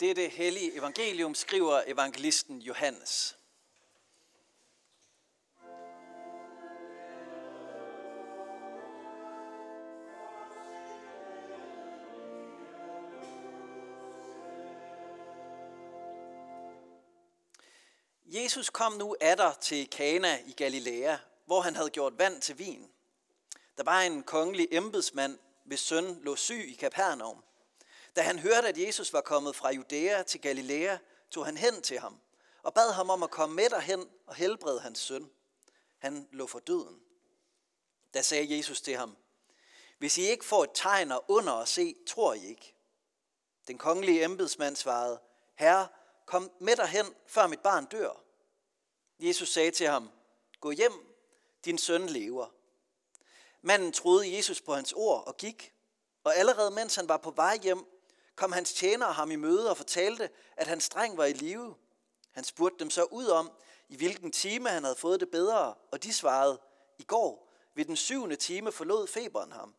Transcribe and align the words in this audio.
Dette 0.00 0.28
hellige 0.28 0.76
evangelium 0.76 1.34
skriver 1.34 1.82
evangelisten 1.86 2.62
Johannes. 2.62 3.36
Jesus 18.24 18.70
kom 18.70 18.92
nu 18.92 19.16
atter 19.20 19.52
til 19.60 19.90
Kana 19.90 20.38
i 20.46 20.52
Galilea, 20.52 21.16
hvor 21.46 21.60
han 21.60 21.76
havde 21.76 21.90
gjort 21.90 22.18
vand 22.18 22.40
til 22.40 22.58
vin. 22.58 22.90
Der 23.76 23.82
var 23.82 24.00
en 24.00 24.22
kongelig 24.22 24.68
embedsmand, 24.70 25.38
hvis 25.64 25.80
søn 25.80 26.20
lå 26.22 26.36
syg 26.36 26.64
i 26.68 26.74
Kapernaum. 26.74 27.44
Da 28.16 28.22
han 28.22 28.38
hørte, 28.38 28.68
at 28.68 28.78
Jesus 28.78 29.12
var 29.12 29.20
kommet 29.20 29.56
fra 29.56 29.72
Judæa 29.72 30.22
til 30.22 30.40
Galilea, 30.40 30.96
tog 31.30 31.46
han 31.46 31.56
hen 31.56 31.82
til 31.82 31.98
ham 31.98 32.20
og 32.62 32.74
bad 32.74 32.92
ham 32.92 33.10
om 33.10 33.22
at 33.22 33.30
komme 33.30 33.56
med 33.56 33.70
derhen 33.70 34.10
og 34.26 34.34
helbrede 34.34 34.80
hans 34.80 34.98
søn. 34.98 35.30
Han 35.98 36.28
lå 36.32 36.46
for 36.46 36.58
døden. 36.58 37.00
Da 38.14 38.22
sagde 38.22 38.56
Jesus 38.56 38.80
til 38.80 38.96
ham, 38.96 39.16
hvis 39.98 40.18
I 40.18 40.22
ikke 40.22 40.44
får 40.44 40.64
et 40.64 40.70
tegn 40.74 41.12
og 41.12 41.24
under 41.28 41.52
at 41.52 41.68
se, 41.68 41.96
tror 42.06 42.34
I 42.34 42.46
ikke. 42.46 42.74
Den 43.66 43.78
kongelige 43.78 44.24
embedsmand 44.24 44.76
svarede, 44.76 45.20
Herre, 45.54 45.88
kom 46.26 46.52
med 46.60 46.76
derhen, 46.76 47.06
før 47.26 47.46
mit 47.46 47.60
barn 47.60 47.86
dør. 47.86 48.22
Jesus 49.18 49.52
sagde 49.52 49.70
til 49.70 49.86
ham, 49.86 50.10
gå 50.60 50.70
hjem, 50.70 50.92
din 51.64 51.78
søn 51.78 52.06
lever. 52.06 52.46
Manden 53.62 53.92
troede 53.92 54.36
Jesus 54.36 54.60
på 54.60 54.74
hans 54.74 54.92
ord 54.92 55.26
og 55.26 55.36
gik, 55.36 55.74
og 56.24 56.36
allerede 56.36 56.70
mens 56.70 56.94
han 56.94 57.08
var 57.08 57.16
på 57.16 57.30
vej 57.30 57.58
hjem, 57.62 57.86
kom 58.40 58.52
hans 58.52 58.72
tjener 58.72 59.06
ham 59.06 59.30
i 59.30 59.36
møde 59.36 59.70
og 59.70 59.76
fortalte, 59.76 60.30
at 60.56 60.66
hans 60.66 60.88
dreng 60.88 61.16
var 61.16 61.24
i 61.24 61.32
live. 61.32 61.74
Han 62.30 62.44
spurgte 62.44 62.78
dem 62.78 62.90
så 62.90 63.04
ud 63.04 63.26
om, 63.26 63.50
i 63.88 63.96
hvilken 63.96 64.32
time 64.32 64.68
han 64.68 64.84
havde 64.84 64.96
fået 64.96 65.20
det 65.20 65.30
bedre, 65.30 65.74
og 65.74 66.02
de 66.02 66.12
svarede, 66.12 66.60
i 66.98 67.02
går 67.02 67.52
ved 67.74 67.84
den 67.84 67.96
syvende 67.96 68.36
time 68.36 68.72
forlod 68.72 69.06
feberen 69.06 69.52
ham. 69.52 69.74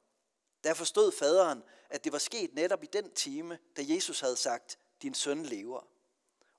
Der 0.63 0.73
forstod 0.73 1.11
faderen, 1.11 1.63
at 1.89 2.03
det 2.03 2.11
var 2.11 2.17
sket 2.17 2.53
netop 2.53 2.83
i 2.83 2.87
den 2.93 3.13
time, 3.13 3.59
da 3.77 3.81
Jesus 3.85 4.19
havde 4.19 4.37
sagt, 4.37 4.79
din 5.01 5.13
søn 5.13 5.45
lever. 5.45 5.87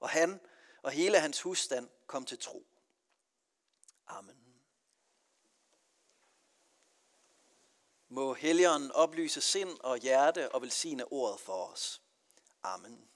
Og 0.00 0.08
han 0.08 0.40
og 0.82 0.90
hele 0.90 1.20
hans 1.20 1.40
husstand 1.40 1.88
kom 2.06 2.24
til 2.24 2.38
tro. 2.38 2.66
Amen. 4.06 4.51
Må 8.14 8.34
Helligånden 8.34 8.92
oplyse 8.92 9.40
sind 9.40 9.78
og 9.80 9.98
hjerte 9.98 10.54
og 10.54 10.62
velsigne 10.62 11.12
ordet 11.12 11.40
for 11.40 11.52
os. 11.52 12.00
Amen. 12.62 13.08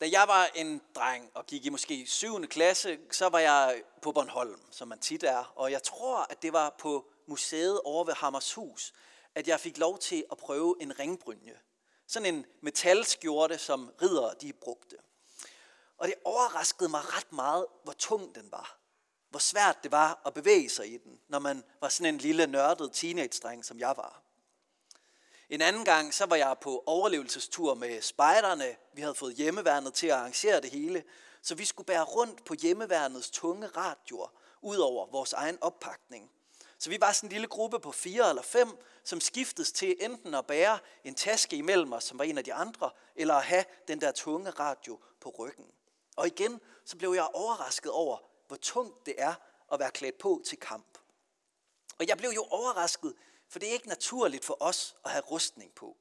Da 0.00 0.08
jeg 0.10 0.28
var 0.28 0.50
en 0.54 0.82
dreng 0.94 1.30
og 1.34 1.46
gik 1.46 1.66
i 1.66 1.68
måske 1.68 2.06
7. 2.06 2.46
klasse, 2.46 2.98
så 3.10 3.28
var 3.28 3.38
jeg 3.38 3.82
på 4.02 4.12
Bornholm, 4.12 4.60
som 4.70 4.88
man 4.88 4.98
tit 4.98 5.22
er. 5.22 5.52
Og 5.56 5.70
jeg 5.70 5.82
tror, 5.82 6.26
at 6.30 6.42
det 6.42 6.52
var 6.52 6.74
på 6.78 7.10
museet 7.26 7.80
over 7.80 8.04
ved 8.04 8.14
Hammershus, 8.14 8.92
at 9.34 9.48
jeg 9.48 9.60
fik 9.60 9.78
lov 9.78 9.98
til 9.98 10.24
at 10.32 10.38
prøve 10.38 10.76
en 10.80 10.98
ringbrynje. 10.98 11.60
Sådan 12.06 12.34
en 12.34 12.46
metalskjorte, 12.60 13.58
som 13.58 13.92
ridere 14.02 14.34
de 14.40 14.52
brugte. 14.52 14.96
Og 15.96 16.08
det 16.08 16.14
overraskede 16.24 16.88
mig 16.88 17.16
ret 17.16 17.32
meget, 17.32 17.66
hvor 17.84 17.92
tung 17.92 18.34
den 18.34 18.52
var. 18.52 18.79
Hvor 19.30 19.38
svært 19.38 19.82
det 19.82 19.92
var 19.92 20.22
at 20.26 20.34
bevæge 20.34 20.68
sig 20.68 20.94
i 20.94 20.96
den, 20.96 21.20
når 21.28 21.38
man 21.38 21.64
var 21.80 21.88
sådan 21.88 22.14
en 22.14 22.20
lille 22.20 22.46
nørdet 22.46 22.92
teenage-dreng, 22.92 23.64
som 23.64 23.78
jeg 23.78 23.94
var. 23.96 24.22
En 25.50 25.60
anden 25.60 25.84
gang, 25.84 26.14
så 26.14 26.26
var 26.26 26.36
jeg 26.36 26.56
på 26.60 26.82
overlevelsestur 26.86 27.74
med 27.74 28.02
spejderne. 28.02 28.76
Vi 28.92 29.02
havde 29.02 29.14
fået 29.14 29.34
hjemmeværnet 29.34 29.94
til 29.94 30.06
at 30.06 30.12
arrangere 30.12 30.60
det 30.60 30.70
hele, 30.70 31.04
så 31.42 31.54
vi 31.54 31.64
skulle 31.64 31.86
bære 31.86 32.04
rundt 32.04 32.44
på 32.44 32.54
hjemmeværnets 32.54 33.30
tunge 33.30 33.66
radioer, 33.66 34.32
ud 34.62 34.76
over 34.76 35.06
vores 35.06 35.32
egen 35.32 35.58
oppakning. 35.60 36.30
Så 36.78 36.90
vi 36.90 37.00
var 37.00 37.12
sådan 37.12 37.26
en 37.26 37.32
lille 37.32 37.46
gruppe 37.46 37.80
på 37.80 37.92
fire 37.92 38.28
eller 38.28 38.42
fem, 38.42 38.78
som 39.04 39.20
skiftes 39.20 39.72
til 39.72 39.96
enten 40.00 40.34
at 40.34 40.46
bære 40.46 40.78
en 41.04 41.14
taske 41.14 41.56
imellem 41.56 41.92
os, 41.92 42.04
som 42.04 42.18
var 42.18 42.24
en 42.24 42.38
af 42.38 42.44
de 42.44 42.54
andre, 42.54 42.90
eller 43.16 43.34
at 43.34 43.44
have 43.44 43.64
den 43.88 44.00
der 44.00 44.12
tunge 44.12 44.50
radio 44.50 45.00
på 45.20 45.34
ryggen. 45.38 45.66
Og 46.16 46.26
igen, 46.26 46.60
så 46.84 46.96
blev 46.96 47.12
jeg 47.12 47.28
overrasket 47.34 47.92
over, 47.92 48.29
hvor 48.50 48.56
tungt 48.56 49.06
det 49.06 49.14
er 49.18 49.34
at 49.72 49.78
være 49.78 49.90
klædt 49.90 50.18
på 50.18 50.42
til 50.46 50.58
kamp. 50.58 50.98
Og 51.98 52.08
jeg 52.08 52.18
blev 52.18 52.30
jo 52.30 52.46
overrasket, 52.50 53.14
for 53.48 53.58
det 53.58 53.68
er 53.68 53.72
ikke 53.72 53.88
naturligt 53.88 54.44
for 54.44 54.56
os 54.60 54.96
at 55.04 55.10
have 55.10 55.22
rustning 55.22 55.74
på. 55.74 55.96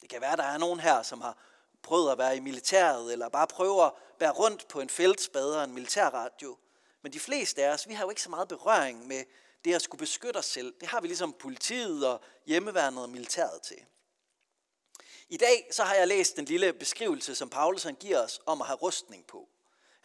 Det 0.00 0.08
kan 0.08 0.20
være, 0.20 0.32
at 0.32 0.38
der 0.38 0.44
er 0.44 0.58
nogen 0.58 0.80
her, 0.80 1.02
som 1.02 1.20
har 1.20 1.38
prøvet 1.82 2.12
at 2.12 2.18
være 2.18 2.36
i 2.36 2.40
militæret, 2.40 3.12
eller 3.12 3.28
bare 3.28 3.46
prøver 3.46 3.84
at 3.84 3.92
bære 4.18 4.30
rundt 4.30 4.68
på 4.68 4.80
en 4.80 4.88
feltspade 4.88 5.58
og 5.58 5.64
en 5.64 5.72
militærradio. 5.74 6.58
Men 7.02 7.12
de 7.12 7.20
fleste 7.20 7.64
af 7.64 7.72
os, 7.72 7.88
vi 7.88 7.94
har 7.94 8.04
jo 8.04 8.10
ikke 8.10 8.22
så 8.22 8.30
meget 8.30 8.48
berøring 8.48 9.06
med 9.06 9.24
det 9.64 9.74
at 9.74 9.82
skulle 9.82 9.98
beskytte 9.98 10.38
os 10.38 10.46
selv. 10.46 10.74
Det 10.80 10.88
har 10.88 11.00
vi 11.00 11.06
ligesom 11.06 11.32
politiet 11.32 12.06
og 12.06 12.20
hjemmeværnet 12.46 13.02
og 13.02 13.10
militæret 13.10 13.62
til. 13.62 13.78
I 15.28 15.36
dag 15.36 15.68
så 15.72 15.84
har 15.84 15.94
jeg 15.94 16.08
læst 16.08 16.38
en 16.38 16.44
lille 16.44 16.72
beskrivelse, 16.72 17.34
som 17.34 17.50
Paulus 17.50 17.82
han 17.82 17.94
giver 17.94 18.24
os 18.24 18.40
om 18.46 18.60
at 18.60 18.66
have 18.66 18.76
rustning 18.76 19.26
på. 19.26 19.48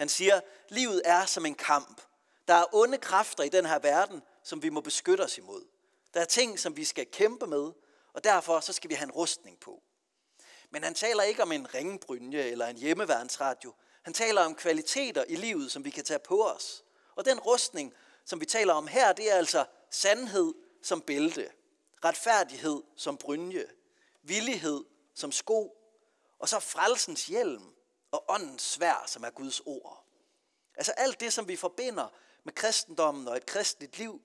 Han 0.01 0.09
siger, 0.09 0.41
livet 0.69 1.01
er 1.05 1.25
som 1.25 1.45
en 1.45 1.55
kamp. 1.55 2.01
Der 2.47 2.53
er 2.53 2.75
onde 2.75 2.97
kræfter 2.97 3.43
i 3.43 3.49
den 3.49 3.65
her 3.65 3.79
verden, 3.79 4.21
som 4.43 4.63
vi 4.63 4.69
må 4.69 4.81
beskytte 4.81 5.21
os 5.21 5.37
imod. 5.37 5.65
Der 6.13 6.21
er 6.21 6.25
ting, 6.25 6.59
som 6.59 6.77
vi 6.77 6.83
skal 6.83 7.05
kæmpe 7.11 7.47
med, 7.47 7.71
og 8.13 8.23
derfor 8.23 8.59
så 8.59 8.73
skal 8.73 8.89
vi 8.89 8.95
have 8.95 9.05
en 9.05 9.11
rustning 9.11 9.59
på. 9.59 9.83
Men 10.69 10.83
han 10.83 10.93
taler 10.93 11.23
ikke 11.23 11.43
om 11.43 11.51
en 11.51 11.73
ringbrynje 11.73 12.43
eller 12.43 12.67
en 12.67 12.77
hjemmeværnsradio. 12.77 13.73
Han 14.03 14.13
taler 14.13 14.41
om 14.41 14.55
kvaliteter 14.55 15.23
i 15.27 15.35
livet, 15.35 15.71
som 15.71 15.85
vi 15.85 15.89
kan 15.89 16.03
tage 16.03 16.19
på 16.19 16.47
os. 16.47 16.83
Og 17.15 17.25
den 17.25 17.39
rustning, 17.39 17.93
som 18.25 18.39
vi 18.41 18.45
taler 18.45 18.73
om 18.73 18.87
her, 18.87 19.13
det 19.13 19.31
er 19.31 19.35
altså 19.35 19.65
sandhed 19.91 20.53
som 20.83 21.01
bælte, 21.01 21.51
retfærdighed 22.05 22.83
som 22.95 23.17
brynje, 23.17 23.65
villighed 24.23 24.83
som 25.15 25.31
sko, 25.31 25.77
og 26.39 26.49
så 26.49 26.59
frelsens 26.59 27.25
hjelm 27.25 27.73
og 28.11 28.25
åndens 28.27 28.61
svær, 28.61 29.03
som 29.07 29.23
er 29.23 29.29
Guds 29.29 29.61
ord. 29.65 30.05
Altså 30.75 30.91
alt 30.91 31.19
det, 31.19 31.33
som 31.33 31.47
vi 31.47 31.55
forbinder 31.55 32.07
med 32.43 32.53
kristendommen 32.53 33.27
og 33.27 33.37
et 33.37 33.45
kristligt 33.45 33.97
liv, 33.97 34.21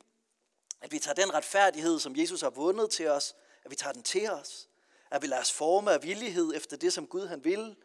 at 0.80 0.92
vi 0.92 0.98
tager 0.98 1.14
den 1.14 1.34
retfærdighed, 1.34 1.98
som 1.98 2.16
Jesus 2.16 2.40
har 2.40 2.50
vundet 2.50 2.90
til 2.90 3.08
os, 3.08 3.34
at 3.64 3.70
vi 3.70 3.76
tager 3.76 3.92
den 3.92 4.02
til 4.02 4.30
os. 4.30 4.68
At 5.10 5.22
vi 5.22 5.26
lader 5.26 5.42
os 5.42 5.52
forme 5.52 5.92
af 5.92 6.02
villighed 6.02 6.54
efter 6.54 6.76
det, 6.76 6.92
som 6.92 7.06
Gud 7.06 7.26
han 7.26 7.44
vil. 7.44 7.76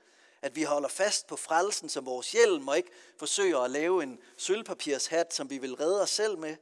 At 0.42 0.56
vi 0.56 0.64
holder 0.64 0.90
fast 0.90 1.28
på 1.28 1.36
frelsen 1.36 1.90
som 1.90 2.06
vores 2.06 2.32
hjelm, 2.32 2.68
og 2.68 2.78
ikke 2.78 2.92
forsøger 3.18 3.60
at 3.60 3.72
lave 3.72 4.04
en 4.04 4.20
sølvpapirshat, 4.38 5.34
som 5.34 5.50
vi 5.50 5.58
vil 5.58 5.76
redde 5.76 6.02
os 6.02 6.10
selv 6.10 6.38
med. 6.38 6.56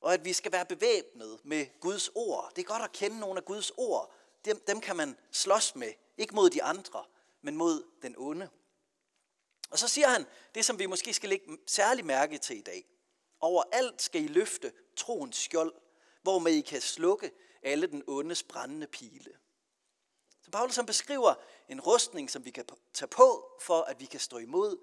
Og 0.00 0.14
at 0.14 0.24
vi 0.24 0.32
skal 0.32 0.52
være 0.52 0.66
bevæbnet 0.66 1.38
med 1.44 1.80
Guds 1.80 2.10
ord. 2.14 2.52
Det 2.56 2.62
er 2.62 2.66
godt 2.66 2.82
at 2.82 2.92
kende 2.92 3.18
nogle 3.18 3.38
af 3.38 3.44
Guds 3.44 3.72
ord. 3.76 4.12
Dem, 4.44 4.62
dem 4.66 4.80
kan 4.80 4.96
man 4.96 5.16
slås 5.32 5.74
med. 5.74 5.92
Ikke 6.16 6.34
mod 6.34 6.50
de 6.50 6.62
andre, 6.62 7.04
men 7.42 7.56
mod 7.56 7.84
den 8.02 8.14
onde. 8.18 8.48
Og 9.70 9.78
så 9.78 9.88
siger 9.88 10.08
han 10.08 10.26
det, 10.54 10.64
som 10.64 10.78
vi 10.78 10.86
måske 10.86 11.14
skal 11.14 11.28
lægge 11.28 11.58
særlig 11.66 12.04
mærke 12.04 12.38
til 12.38 12.58
i 12.58 12.62
dag. 12.62 12.84
Overalt 13.40 14.02
skal 14.02 14.24
I 14.24 14.28
løfte 14.28 14.72
troens 14.96 15.36
skjold, 15.36 15.74
hvormed 16.22 16.52
I 16.52 16.60
kan 16.60 16.80
slukke 16.80 17.32
alle 17.62 17.86
den 17.86 18.02
ondes 18.06 18.42
brændende 18.42 18.86
pile. 18.86 19.30
Så 20.42 20.50
Paulus 20.50 20.76
han 20.76 20.86
beskriver 20.86 21.34
en 21.68 21.80
rustning, 21.80 22.30
som 22.30 22.44
vi 22.44 22.50
kan 22.50 22.64
tage 22.92 23.08
på, 23.08 23.58
for 23.60 23.82
at 23.82 24.00
vi 24.00 24.04
kan 24.04 24.20
stå 24.20 24.38
imod 24.38 24.76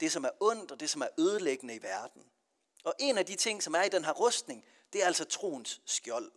det, 0.00 0.12
som 0.12 0.24
er 0.24 0.30
ondt 0.40 0.70
og 0.70 0.80
det, 0.80 0.90
som 0.90 1.02
er 1.02 1.08
ødelæggende 1.18 1.74
i 1.74 1.82
verden. 1.82 2.22
Og 2.84 2.94
en 2.98 3.18
af 3.18 3.26
de 3.26 3.36
ting, 3.36 3.62
som 3.62 3.74
er 3.74 3.82
i 3.82 3.88
den 3.88 4.04
her 4.04 4.12
rustning, 4.12 4.64
det 4.92 5.02
er 5.02 5.06
altså 5.06 5.24
troens 5.24 5.80
skjold. 5.86 6.32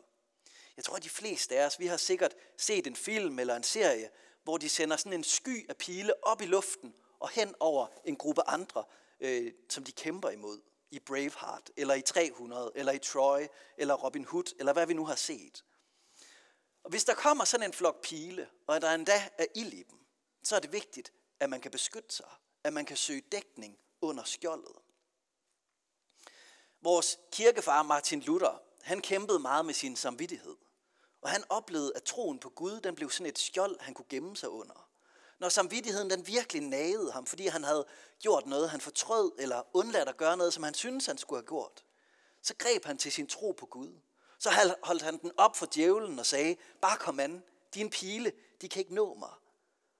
Jeg 0.78 0.85
tror, 0.85 0.95
at 0.95 1.03
de 1.03 1.09
fleste 1.09 1.59
af 1.59 1.66
os, 1.66 1.79
vi 1.79 1.88
har 1.88 1.97
sikkert 1.97 2.35
set 2.57 2.88
en 2.88 2.95
film 2.95 3.40
eller 3.40 3.55
en 3.55 3.63
serie, 3.63 4.09
hvor 4.43 4.57
de 4.57 4.69
sender 4.69 4.97
sådan 4.97 5.13
en 5.13 5.23
sky 5.23 5.69
af 5.69 5.78
pile 5.78 6.25
op 6.25 6.41
i 6.41 6.45
luften 6.45 6.95
og 7.19 7.29
hen 7.29 7.55
over 7.59 7.87
en 8.05 8.16
gruppe 8.16 8.49
andre, 8.49 8.84
øh, 9.19 9.53
som 9.69 9.84
de 9.84 9.91
kæmper 9.91 10.29
imod 10.29 10.61
i 10.91 10.99
Braveheart, 10.99 11.72
eller 11.78 11.93
i 11.93 12.01
300, 12.01 12.72
eller 12.75 12.91
i 12.91 12.99
Troy, 12.99 13.41
eller 13.78 13.93
Robin 13.93 14.25
Hood, 14.25 14.55
eller 14.59 14.73
hvad 14.73 14.87
vi 14.87 14.93
nu 14.93 15.05
har 15.05 15.16
set. 15.16 15.63
Og 16.84 16.90
hvis 16.90 17.03
der 17.03 17.13
kommer 17.13 17.45
sådan 17.45 17.69
en 17.69 17.73
flok 17.73 18.01
pile, 18.01 18.49
og 18.67 18.81
der 18.81 18.93
endda 18.93 19.29
er 19.37 19.45
ild 19.55 19.73
i 19.73 19.84
dem, 19.84 19.99
så 20.43 20.55
er 20.55 20.59
det 20.59 20.72
vigtigt, 20.73 21.13
at 21.39 21.49
man 21.49 21.61
kan 21.61 21.72
beskytte 21.72 22.16
sig, 22.16 22.29
at 22.63 22.73
man 22.73 22.85
kan 22.85 22.97
søge 22.97 23.22
dækning 23.22 23.78
under 24.01 24.23
skjoldet. 24.23 24.75
Vores 26.81 27.19
kirkefar 27.31 27.84
Martin 27.84 28.19
Luther, 28.19 28.61
han 28.81 29.01
kæmpede 29.01 29.39
meget 29.39 29.66
med 29.66 29.73
sin 29.73 29.96
samvittighed. 29.96 30.55
Og 31.23 31.29
han 31.29 31.43
oplevede, 31.49 31.91
at 31.96 32.03
troen 32.03 32.40
på 32.40 32.49
Gud, 32.49 32.79
den 32.79 32.96
blev 32.96 33.09
sådan 33.09 33.25
et 33.25 33.40
skjold, 33.40 33.79
han 33.79 33.93
kunne 33.93 34.05
gemme 34.09 34.37
sig 34.37 34.49
under 34.49 34.93
når 35.43 35.49
samvittigheden 35.49 36.09
den 36.09 36.28
virkelig 36.28 36.61
nagede 36.61 37.11
ham, 37.11 37.25
fordi 37.25 37.47
han 37.47 37.64
havde 37.64 37.85
gjort 38.20 38.46
noget, 38.46 38.70
han 38.70 38.81
fortrød, 38.81 39.31
eller 39.40 39.61
undladt 39.73 40.09
at 40.09 40.17
gøre 40.17 40.37
noget, 40.37 40.53
som 40.53 40.64
han 40.64 40.73
syntes, 40.73 41.05
han 41.05 41.17
skulle 41.17 41.37
have 41.41 41.47
gjort, 41.47 41.84
så 42.41 42.53
greb 42.58 42.85
han 42.85 42.97
til 42.97 43.11
sin 43.11 43.28
tro 43.28 43.52
på 43.52 43.66
Gud. 43.66 43.90
Så 44.40 44.49
holdt 44.84 45.02
han 45.02 45.17
den 45.17 45.31
op 45.37 45.55
for 45.55 45.67
djævlen 45.73 46.20
og 46.20 46.25
sagde, 46.25 46.55
bare 46.81 46.97
kom 46.97 47.20
an, 47.20 47.43
din 47.73 47.90
pile, 47.90 48.31
de 48.61 48.70
kan 48.70 48.79
ikke 48.79 48.96
nå 48.96 49.14
mig. 49.14 49.29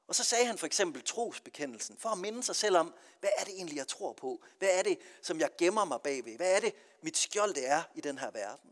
Og 0.08 0.16
så 0.16 0.24
sagde 0.24 0.46
han 0.46 0.58
for 0.58 0.66
eksempel 0.66 1.04
trosbekendelsen, 1.04 1.98
for 2.00 2.10
at 2.10 2.18
minde 2.18 2.44
sig 2.44 2.56
selv 2.56 2.78
om, 2.78 2.94
hvad 3.20 3.30
er 3.38 3.44
det 3.44 3.54
egentlig, 3.54 3.78
jeg 3.78 3.88
tror 3.88 4.14
på? 4.14 4.44
Hvad 4.60 4.70
er 4.72 4.84
det, 4.84 5.00
som 5.22 5.40
jeg 5.40 5.50
gemmer 5.58 5.86
mig 5.86 6.02
bagved? 6.02 6.36
Hvad 6.36 6.56
er 6.56 6.60
det, 6.60 6.74
mit 7.02 7.18
skjold 7.18 7.54
det 7.54 7.68
er 7.68 7.84
i 7.96 8.02
den 8.02 8.18
her 8.18 8.32
verden? 8.32 8.70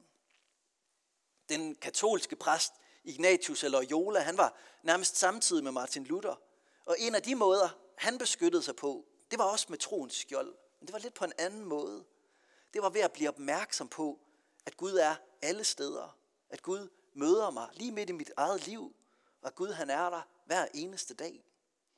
Den 1.52 1.76
katolske 1.76 2.36
præst 2.36 2.74
Ignatius 3.04 3.64
eller 3.64 3.82
Loyola, 3.82 4.20
han 4.20 4.38
var 4.38 4.58
nærmest 4.84 5.18
samtidig 5.18 5.64
med 5.64 5.72
Martin 5.72 6.04
Luther. 6.04 6.42
Og 6.86 6.96
en 7.00 7.16
af 7.16 7.24
de 7.24 7.36
måder, 7.36 7.70
han 7.98 8.18
beskyttede 8.18 8.64
sig 8.64 8.76
på, 8.76 9.06
det 9.32 9.40
var 9.40 9.46
også 9.46 9.66
med 9.70 9.78
troens 9.78 10.14
skjold. 10.14 10.56
Men 10.80 10.88
det 10.88 10.94
var 10.94 11.00
lidt 11.00 11.14
på 11.14 11.26
en 11.26 11.34
anden 11.38 11.66
måde. 11.66 12.04
Det 12.74 12.82
var 12.82 12.90
ved 12.90 13.02
at 13.02 13.12
blive 13.12 13.30
opmærksom 13.30 13.88
på, 13.88 14.20
at 14.66 14.78
Gud 14.78 14.94
er 14.94 15.16
alle 15.42 15.64
steder. 15.64 16.18
At 16.50 16.62
Gud 16.62 16.90
møder 17.14 17.50
mig 17.50 17.70
lige 17.74 17.92
midt 17.92 18.10
i 18.10 18.14
mit 18.14 18.32
eget 18.38 18.68
liv. 18.68 18.96
Og 19.42 19.48
at 19.48 19.56
Gud 19.56 19.72
han 19.72 19.90
er 19.90 20.10
der 20.10 20.22
hver 20.46 20.66
eneste 20.74 21.14
dag. 21.14 21.44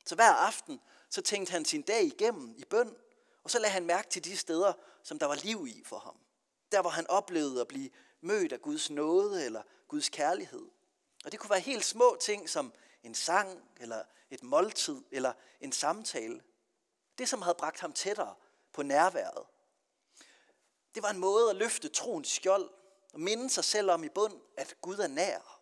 Så 0.06 0.14
hver 0.14 0.32
aften, 0.32 0.80
så 1.10 1.22
tænkte 1.22 1.52
han 1.52 1.64
sin 1.64 1.82
dag 1.82 2.04
igennem 2.04 2.54
i 2.58 2.64
bøn. 2.64 2.96
Og 3.44 3.50
så 3.50 3.58
lagde 3.58 3.72
han 3.72 3.86
mærke 3.86 4.10
til 4.10 4.24
de 4.24 4.36
steder, 4.36 4.72
som 5.02 5.18
der 5.18 5.26
var 5.26 5.34
liv 5.34 5.66
i 5.68 5.82
for 5.84 5.98
ham. 5.98 6.16
Der 6.72 6.80
hvor 6.80 6.90
han 6.90 7.06
oplevede 7.06 7.60
at 7.60 7.68
blive 7.68 7.90
mødt 8.24 8.52
af 8.52 8.62
Guds 8.62 8.90
nåde 8.90 9.44
eller 9.44 9.62
Guds 9.88 10.08
kærlighed. 10.08 10.66
Og 11.24 11.32
det 11.32 11.40
kunne 11.40 11.50
være 11.50 11.60
helt 11.60 11.84
små 11.84 12.16
ting 12.20 12.48
som 12.48 12.72
en 13.02 13.14
sang, 13.14 13.62
eller 13.80 14.04
et 14.30 14.42
måltid, 14.42 15.02
eller 15.10 15.32
en 15.60 15.72
samtale. 15.72 16.42
Det, 17.18 17.28
som 17.28 17.42
havde 17.42 17.54
bragt 17.58 17.80
ham 17.80 17.92
tættere 17.92 18.34
på 18.72 18.82
nærværet. 18.82 19.46
Det 20.94 21.02
var 21.02 21.10
en 21.10 21.18
måde 21.18 21.50
at 21.50 21.56
løfte 21.56 21.88
troens 21.88 22.28
skjold 22.28 22.70
og 23.12 23.20
minde 23.20 23.50
sig 23.50 23.64
selv 23.64 23.90
om 23.90 24.04
i 24.04 24.08
bund, 24.08 24.40
at 24.56 24.76
Gud 24.80 24.96
er 24.96 25.06
nær. 25.06 25.60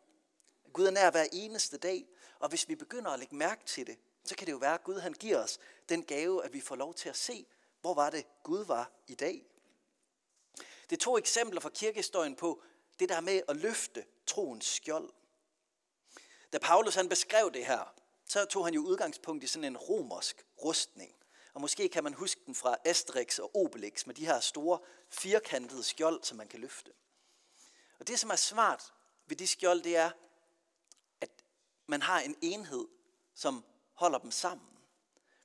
At 0.65 0.73
Gud 0.73 0.87
er 0.87 0.91
nær 0.91 1.11
hver 1.11 1.26
eneste 1.32 1.76
dag. 1.76 2.08
Og 2.38 2.49
hvis 2.49 2.69
vi 2.69 2.75
begynder 2.75 3.11
at 3.11 3.19
lægge 3.19 3.37
mærke 3.37 3.65
til 3.65 3.87
det, 3.87 3.99
så 4.25 4.37
kan 4.37 4.47
det 4.47 4.53
jo 4.53 4.56
være, 4.56 4.75
at 4.75 4.85
Gud 4.85 4.99
han 4.99 5.12
giver 5.12 5.43
os 5.43 5.58
den 5.88 6.03
gave, 6.03 6.44
at 6.44 6.53
vi 6.53 6.61
får 6.61 6.76
lov 6.76 6.94
til 6.94 7.08
at 7.08 7.17
se, 7.17 7.47
hvor 7.81 7.94
var 7.94 8.11
det 8.11 8.26
Gud 8.43 8.65
var 8.65 8.91
i 9.06 9.15
dag. 9.15 9.52
Det 10.90 10.96
er 10.96 11.00
to 11.00 11.19
eksempler 11.19 11.61
fra 11.61 11.69
kirkehistorien 11.69 12.37
på 12.37 12.62
det 12.99 13.08
der 13.08 13.20
med 13.20 13.43
at 13.49 13.56
løfte 13.56 14.05
troens 14.26 14.67
skjold. 14.67 15.11
Da 16.52 16.58
Paulus 16.58 16.94
han 16.94 17.08
beskrev 17.08 17.52
det 17.52 17.67
her, 17.67 17.94
så 18.26 18.44
tog 18.44 18.64
han 18.64 18.75
jo 18.75 18.81
udgangspunkt 18.81 19.44
i 19.44 19.46
sådan 19.46 19.64
en 19.64 19.76
romersk 19.76 20.46
rustning. 20.64 21.14
Og 21.55 21.61
måske 21.61 21.88
kan 21.88 22.05
man 22.05 22.14
huske 22.14 22.40
den 22.46 22.55
fra 22.55 22.76
Asterix 22.84 23.38
og 23.38 23.56
Obelix 23.56 24.06
med 24.06 24.14
de 24.14 24.26
her 24.26 24.40
store 24.40 24.79
firkantede 25.11 25.82
skjold, 25.82 26.23
som 26.23 26.37
man 26.37 26.49
kan 26.49 26.61
løfte. 26.61 26.93
Og 27.99 28.08
det, 28.08 28.20
som 28.20 28.31
er 28.31 28.37
smart 28.37 28.93
ved 29.26 29.37
de 29.37 29.46
skjold, 29.46 29.82
det 29.82 29.96
er, 29.96 30.11
at 31.20 31.31
man 31.87 32.02
har 32.02 32.20
en 32.20 32.37
enhed, 32.40 32.87
som 33.34 33.64
holder 33.93 34.19
dem 34.19 34.31
sammen. 34.31 34.69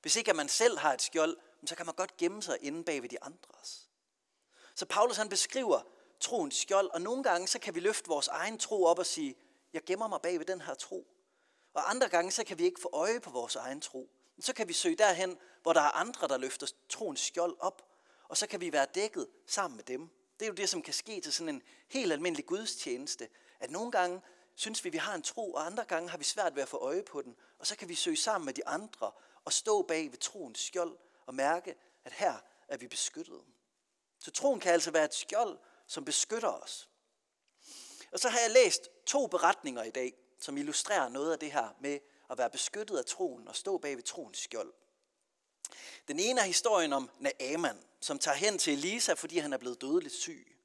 Hvis 0.01 0.15
ikke 0.15 0.29
at 0.29 0.35
man 0.35 0.49
selv 0.49 0.77
har 0.77 0.93
et 0.93 1.01
skjold, 1.01 1.37
så 1.65 1.75
kan 1.75 1.85
man 1.85 1.95
godt 1.95 2.17
gemme 2.17 2.43
sig 2.43 2.57
inde 2.61 2.83
bag 2.83 3.01
ved 3.01 3.09
de 3.09 3.23
andres. 3.23 3.86
Så 4.77 4.85
Paulus 4.85 5.17
han 5.17 5.29
beskriver 5.29 5.81
troens 6.19 6.55
skjold, 6.55 6.89
og 6.93 7.01
nogle 7.01 7.23
gange 7.23 7.47
så 7.47 7.59
kan 7.59 7.75
vi 7.75 7.79
løfte 7.79 8.07
vores 8.07 8.27
egen 8.27 8.57
tro 8.57 8.83
op 8.83 8.99
og 8.99 9.05
sige, 9.05 9.35
jeg 9.73 9.83
gemmer 9.85 10.07
mig 10.07 10.21
bag 10.21 10.39
ved 10.39 10.45
den 10.45 10.61
her 10.61 10.73
tro. 10.73 11.07
Og 11.73 11.89
andre 11.89 12.09
gange, 12.09 12.31
så 12.31 12.43
kan 12.43 12.59
vi 12.59 12.63
ikke 12.63 12.81
få 12.81 12.89
øje 12.93 13.19
på 13.19 13.29
vores 13.29 13.55
egen 13.55 13.81
tro. 13.81 14.09
Så 14.39 14.53
kan 14.53 14.67
vi 14.67 14.73
søge 14.73 14.95
derhen, 14.95 15.37
hvor 15.61 15.73
der 15.73 15.81
er 15.81 15.91
andre, 15.91 16.27
der 16.27 16.37
løfter 16.37 16.67
troens 16.89 17.19
skjold 17.19 17.55
op, 17.59 17.81
og 18.23 18.37
så 18.37 18.47
kan 18.47 18.61
vi 18.61 18.73
være 18.73 18.85
dækket 18.95 19.27
sammen 19.47 19.75
med 19.75 19.83
dem. 19.83 20.09
Det 20.39 20.45
er 20.45 20.49
jo 20.49 20.53
det, 20.53 20.69
som 20.69 20.81
kan 20.81 20.93
ske 20.93 21.21
til 21.21 21.33
sådan 21.33 21.55
en 21.55 21.61
helt 21.89 22.11
almindelig 22.11 22.45
gudstjeneste, 22.45 23.29
at 23.59 23.71
nogle 23.71 23.91
gange 23.91 24.21
synes 24.55 24.83
vi, 24.83 24.89
vi 24.89 24.97
har 24.97 25.15
en 25.15 25.21
tro, 25.21 25.53
og 25.53 25.65
andre 25.65 25.85
gange 25.85 26.09
har 26.09 26.17
vi 26.17 26.23
svært 26.23 26.55
ved 26.55 26.61
at 26.61 26.69
få 26.69 26.77
øje 26.77 27.03
på 27.03 27.21
den, 27.21 27.35
og 27.59 27.67
så 27.67 27.77
kan 27.77 27.89
vi 27.89 27.95
søge 27.95 28.17
sammen 28.17 28.45
med 28.45 28.53
de 28.53 28.67
andre 28.67 29.11
og 29.45 29.53
stå 29.53 29.81
bag 29.81 30.11
ved 30.11 30.17
troens 30.17 30.59
skjold 30.59 30.97
og 31.25 31.35
mærke, 31.35 31.75
at 32.05 32.11
her 32.11 32.33
er 32.67 32.77
vi 32.77 32.87
beskyttet. 32.87 33.41
Så 34.19 34.31
troen 34.31 34.59
kan 34.59 34.73
altså 34.73 34.91
være 34.91 35.05
et 35.05 35.13
skjold, 35.13 35.59
som 35.87 36.05
beskytter 36.05 36.49
os. 36.49 36.89
Og 38.11 38.19
så 38.19 38.29
har 38.29 38.39
jeg 38.39 38.51
læst 38.51 38.89
to 39.05 39.27
beretninger 39.27 39.83
i 39.83 39.91
dag, 39.91 40.13
som 40.39 40.57
illustrerer 40.57 41.09
noget 41.09 41.31
af 41.31 41.39
det 41.39 41.51
her 41.51 41.69
med 41.79 41.99
at 42.29 42.37
være 42.37 42.49
beskyttet 42.49 42.97
af 42.97 43.05
troen 43.05 43.47
og 43.47 43.55
stå 43.55 43.77
bag 43.77 43.95
ved 43.95 44.03
troens 44.03 44.37
skjold. 44.37 44.73
Den 46.07 46.19
ene 46.19 46.41
er 46.41 46.45
historien 46.45 46.93
om 46.93 47.09
Naaman, 47.19 47.83
som 48.01 48.19
tager 48.19 48.35
hen 48.35 48.57
til 48.57 48.73
Elisa, 48.73 49.13
fordi 49.13 49.37
han 49.37 49.53
er 49.53 49.57
blevet 49.57 49.81
dødeligt 49.81 50.13
syg. 50.13 50.57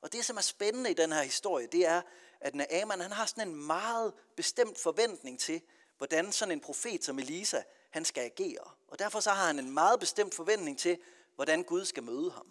Og 0.00 0.12
det, 0.12 0.24
som 0.24 0.36
er 0.36 0.40
spændende 0.40 0.90
i 0.90 0.94
den 0.94 1.12
her 1.12 1.22
historie, 1.22 1.66
det 1.66 1.86
er, 1.86 2.02
at 2.40 2.54
Naaman 2.54 3.00
han 3.00 3.12
har 3.12 3.26
sådan 3.26 3.48
en 3.48 3.54
meget 3.54 4.14
bestemt 4.36 4.78
forventning 4.78 5.40
til, 5.40 5.62
hvordan 5.98 6.32
sådan 6.32 6.52
en 6.52 6.60
profet 6.60 7.04
som 7.04 7.18
Elisa, 7.18 7.62
han 7.90 8.04
skal 8.04 8.24
agere. 8.24 8.70
Og 8.88 8.98
derfor 8.98 9.20
så 9.20 9.30
har 9.30 9.46
han 9.46 9.58
en 9.58 9.70
meget 9.70 10.00
bestemt 10.00 10.34
forventning 10.34 10.78
til, 10.78 10.98
hvordan 11.34 11.62
Gud 11.62 11.84
skal 11.84 12.02
møde 12.02 12.30
ham. 12.30 12.46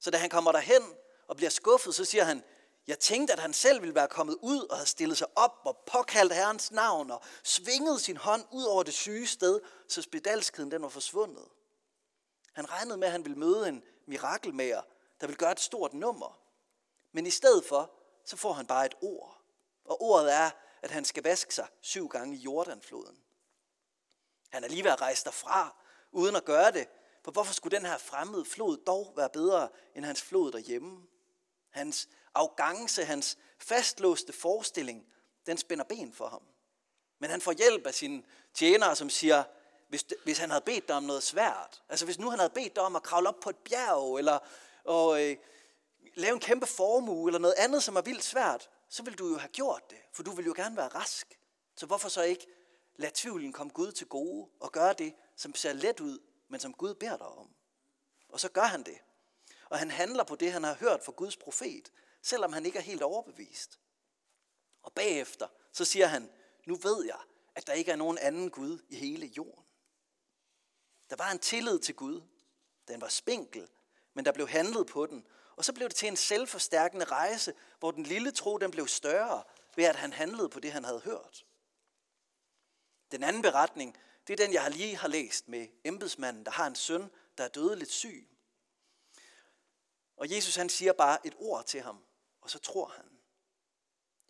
Så 0.00 0.10
da 0.10 0.18
han 0.18 0.30
kommer 0.30 0.52
derhen 0.52 0.82
og 1.28 1.36
bliver 1.36 1.50
skuffet, 1.50 1.94
så 1.94 2.04
siger 2.04 2.24
han, 2.24 2.42
jeg 2.86 2.98
tænkte, 2.98 3.32
at 3.32 3.38
han 3.38 3.52
selv 3.52 3.80
ville 3.80 3.94
være 3.94 4.08
kommet 4.08 4.36
ud 4.40 4.66
og 4.70 4.76
have 4.76 4.86
stillet 4.86 5.18
sig 5.18 5.26
op 5.36 5.60
og 5.64 5.76
påkaldt 5.86 6.34
Herrens 6.34 6.70
navn 6.70 7.10
og 7.10 7.22
svinget 7.42 8.00
sin 8.00 8.16
hånd 8.16 8.44
ud 8.50 8.64
over 8.64 8.82
det 8.82 8.94
syge 8.94 9.26
sted, 9.26 9.60
så 9.88 10.02
spedalskheden 10.02 10.70
den 10.70 10.82
var 10.82 10.88
forsvundet. 10.88 11.48
Han 12.52 12.70
regnede 12.70 12.96
med, 12.96 13.06
at 13.06 13.12
han 13.12 13.24
ville 13.24 13.38
møde 13.38 13.68
en 13.68 13.82
mirakelmager, 14.06 14.82
der 15.20 15.26
ville 15.26 15.36
gøre 15.38 15.52
et 15.52 15.60
stort 15.60 15.94
nummer. 15.94 16.38
Men 17.12 17.26
i 17.26 17.30
stedet 17.30 17.64
for, 17.64 17.90
så 18.24 18.36
får 18.36 18.52
han 18.52 18.66
bare 18.66 18.86
et 18.86 18.94
ord. 19.02 19.40
Og 19.84 20.02
ordet 20.02 20.32
er, 20.32 20.50
at 20.82 20.90
han 20.90 21.04
skal 21.04 21.22
vaske 21.22 21.54
sig 21.54 21.68
syv 21.80 22.08
gange 22.08 22.36
i 22.36 22.38
Jordanfloden. 22.38 23.18
Han 24.50 24.64
er 24.64 24.68
lige 24.68 24.84
ved 24.84 24.90
at 24.90 25.00
rejse 25.00 25.24
derfra, 25.24 25.76
uden 26.12 26.36
at 26.36 26.44
gøre 26.44 26.72
det. 26.72 26.88
For 27.24 27.30
hvorfor 27.30 27.54
skulle 27.54 27.76
den 27.76 27.86
her 27.86 27.98
fremmede 27.98 28.44
flod 28.44 28.76
dog 28.86 29.12
være 29.16 29.30
bedre 29.30 29.68
end 29.94 30.04
hans 30.04 30.22
flod 30.22 30.52
derhjemme? 30.52 31.06
Hans 31.70 32.08
arrogance, 32.34 33.04
hans 33.04 33.38
fastlåste 33.58 34.32
forestilling, 34.32 35.06
den 35.46 35.58
spænder 35.58 35.84
ben 35.84 36.12
for 36.12 36.28
ham. 36.28 36.42
Men 37.18 37.30
han 37.30 37.40
får 37.40 37.52
hjælp 37.52 37.86
af 37.86 37.94
sine 37.94 38.22
tjenere, 38.54 38.96
som 38.96 39.10
siger, 39.10 39.44
hvis, 39.88 40.04
hvis 40.24 40.38
han 40.38 40.50
havde 40.50 40.64
bedt 40.66 40.88
dig 40.88 40.96
om 40.96 41.02
noget 41.02 41.22
svært, 41.22 41.82
altså 41.88 42.04
hvis 42.04 42.18
nu 42.18 42.30
han 42.30 42.38
havde 42.38 42.52
bedt 42.54 42.76
dig 42.76 42.82
om 42.82 42.96
at 42.96 43.02
kravle 43.02 43.28
op 43.28 43.40
på 43.40 43.50
et 43.50 43.56
bjerg, 43.56 44.18
eller 44.18 44.38
og, 44.84 45.24
øh, 45.24 45.36
lave 46.14 46.34
en 46.34 46.40
kæmpe 46.40 46.66
formue, 46.66 47.28
eller 47.28 47.38
noget 47.38 47.54
andet, 47.58 47.82
som 47.82 47.96
er 47.96 48.00
vildt 48.00 48.24
svært, 48.24 48.70
så 48.88 49.02
ville 49.02 49.16
du 49.16 49.28
jo 49.28 49.38
have 49.38 49.48
gjort 49.48 49.90
det, 49.90 49.98
for 50.12 50.22
du 50.22 50.30
ville 50.30 50.46
jo 50.46 50.54
gerne 50.56 50.76
være 50.76 50.88
rask. 50.88 51.38
Så 51.76 51.86
hvorfor 51.86 52.08
så 52.08 52.22
ikke 52.22 52.46
lade 52.96 53.12
tvivlen 53.14 53.52
komme 53.52 53.72
Gud 53.72 53.92
til 53.92 54.06
gode, 54.06 54.48
og 54.60 54.72
gøre 54.72 54.92
det, 54.92 55.14
som 55.36 55.54
ser 55.54 55.72
let 55.72 56.00
ud, 56.00 56.18
men 56.50 56.60
som 56.60 56.74
Gud 56.74 56.94
beder 56.94 57.16
dig 57.16 57.26
om. 57.26 57.54
Og 58.28 58.40
så 58.40 58.48
gør 58.48 58.64
han 58.64 58.82
det. 58.82 58.98
Og 59.70 59.78
han 59.78 59.90
handler 59.90 60.24
på 60.24 60.36
det, 60.36 60.52
han 60.52 60.64
har 60.64 60.74
hørt 60.74 61.04
fra 61.04 61.12
Guds 61.12 61.36
profet, 61.36 61.92
selvom 62.22 62.52
han 62.52 62.66
ikke 62.66 62.78
er 62.78 62.82
helt 62.82 63.02
overbevist. 63.02 63.80
Og 64.82 64.92
bagefter, 64.92 65.48
så 65.72 65.84
siger 65.84 66.06
han, 66.06 66.30
nu 66.66 66.74
ved 66.74 67.04
jeg, 67.04 67.20
at 67.54 67.66
der 67.66 67.72
ikke 67.72 67.92
er 67.92 67.96
nogen 67.96 68.18
anden 68.18 68.50
Gud 68.50 68.78
i 68.88 68.96
hele 68.96 69.26
jorden. 69.26 69.64
Der 71.10 71.16
var 71.16 71.30
en 71.30 71.38
tillid 71.38 71.78
til 71.78 71.94
Gud. 71.94 72.22
Den 72.88 73.00
var 73.00 73.08
spinkel, 73.08 73.68
men 74.14 74.24
der 74.24 74.32
blev 74.32 74.48
handlet 74.48 74.86
på 74.86 75.06
den. 75.06 75.26
Og 75.56 75.64
så 75.64 75.72
blev 75.72 75.88
det 75.88 75.96
til 75.96 76.08
en 76.08 76.16
selvforstærkende 76.16 77.04
rejse, 77.04 77.54
hvor 77.78 77.90
den 77.90 78.02
lille 78.02 78.32
tro 78.32 78.58
den 78.58 78.70
blev 78.70 78.86
større, 78.88 79.44
ved 79.76 79.84
at 79.84 79.96
han 79.96 80.12
handlede 80.12 80.48
på 80.48 80.60
det, 80.60 80.72
han 80.72 80.84
havde 80.84 81.00
hørt. 81.00 81.46
Den 83.10 83.22
anden 83.22 83.42
beretning, 83.42 83.96
det 84.26 84.40
er 84.40 84.44
den, 84.46 84.52
jeg 84.52 84.70
lige 84.70 84.96
har 84.96 85.08
læst 85.08 85.48
med 85.48 85.68
embedsmanden, 85.84 86.44
der 86.44 86.50
har 86.50 86.66
en 86.66 86.74
søn, 86.74 87.10
der 87.38 87.44
er 87.44 87.48
dødeligt 87.48 87.90
syg. 87.90 88.28
Og 90.16 90.30
Jesus 90.30 90.56
han 90.56 90.68
siger 90.68 90.92
bare 90.92 91.26
et 91.26 91.34
ord 91.38 91.64
til 91.64 91.80
ham, 91.80 92.04
og 92.40 92.50
så 92.50 92.58
tror 92.58 92.88
han. 92.88 93.04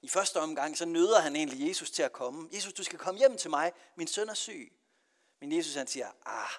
I 0.03 0.09
første 0.09 0.41
omgang, 0.41 0.79
så 0.79 0.85
nøder 0.85 1.21
han 1.21 1.37
egentlig 1.37 1.69
Jesus 1.69 1.91
til 1.91 2.03
at 2.03 2.13
komme. 2.13 2.49
Jesus, 2.53 2.73
du 2.73 2.85
skal 2.85 2.99
komme 2.99 3.19
hjem 3.19 3.37
til 3.37 3.51
mig, 3.51 3.73
min 3.97 4.07
søn 4.07 4.29
er 4.29 4.35
syg. 4.35 4.73
Men 5.41 5.57
Jesus 5.57 5.75
han 5.75 5.87
siger, 5.87 6.13
ah. 6.25 6.51